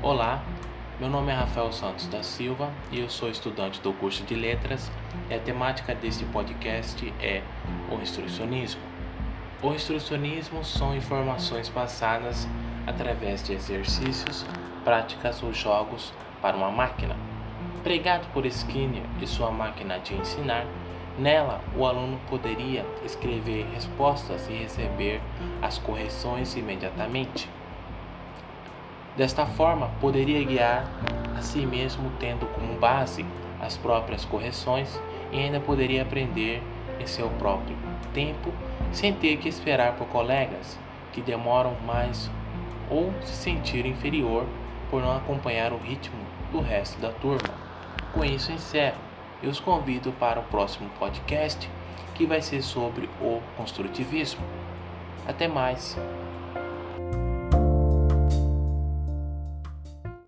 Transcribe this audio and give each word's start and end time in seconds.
Olá, 0.00 0.44
meu 1.00 1.10
nome 1.10 1.32
é 1.32 1.34
Rafael 1.34 1.72
Santos 1.72 2.06
da 2.06 2.22
Silva 2.22 2.70
e 2.92 3.00
eu 3.00 3.10
sou 3.10 3.28
estudante 3.28 3.80
do 3.80 3.92
curso 3.92 4.22
de 4.22 4.32
Letras 4.32 4.92
e 5.28 5.34
a 5.34 5.40
temática 5.40 5.92
deste 5.92 6.24
podcast 6.26 7.12
é 7.20 7.42
o 7.90 8.00
instrucionismo. 8.00 8.80
O 9.60 9.72
instrucionismo 9.72 10.64
são 10.64 10.94
informações 10.94 11.68
passadas 11.68 12.46
através 12.86 13.42
de 13.42 13.54
exercícios, 13.54 14.46
práticas 14.84 15.42
ou 15.42 15.52
jogos 15.52 16.12
para 16.40 16.56
uma 16.56 16.70
máquina. 16.70 17.16
Pregado 17.82 18.28
por 18.32 18.46
Skinner 18.46 19.02
e 19.20 19.26
sua 19.26 19.50
máquina 19.50 19.98
de 19.98 20.14
ensinar, 20.14 20.64
nela 21.18 21.60
o 21.76 21.84
aluno 21.84 22.20
poderia 22.30 22.86
escrever 23.04 23.66
respostas 23.74 24.48
e 24.48 24.52
receber 24.52 25.20
as 25.60 25.76
correções 25.78 26.54
imediatamente. 26.54 27.50
Desta 29.18 29.44
forma, 29.44 29.90
poderia 30.00 30.44
guiar 30.44 30.88
a 31.36 31.42
si 31.42 31.66
mesmo 31.66 32.08
tendo 32.20 32.46
como 32.54 32.78
base 32.78 33.26
as 33.60 33.76
próprias 33.76 34.24
correções 34.24 34.96
e 35.32 35.40
ainda 35.40 35.58
poderia 35.58 36.02
aprender 36.02 36.62
em 37.00 37.06
seu 37.06 37.28
próprio 37.30 37.76
tempo 38.14 38.52
sem 38.92 39.12
ter 39.12 39.36
que 39.38 39.48
esperar 39.48 39.94
por 39.94 40.06
colegas 40.06 40.78
que 41.12 41.20
demoram 41.20 41.74
mais 41.84 42.30
ou 42.88 43.12
se 43.22 43.32
sentir 43.32 43.84
inferior 43.86 44.46
por 44.88 45.02
não 45.02 45.16
acompanhar 45.16 45.72
o 45.72 45.78
ritmo 45.78 46.16
do 46.52 46.60
resto 46.60 47.00
da 47.00 47.10
turma. 47.10 47.52
Com 48.14 48.24
isso 48.24 48.52
encerro 48.52 48.98
e 49.42 49.48
os 49.48 49.58
convido 49.58 50.12
para 50.12 50.38
o 50.38 50.44
próximo 50.44 50.88
podcast 50.96 51.68
que 52.14 52.24
vai 52.24 52.40
ser 52.40 52.62
sobre 52.62 53.10
o 53.20 53.42
construtivismo. 53.56 54.44
Até 55.26 55.48
mais! 55.48 55.98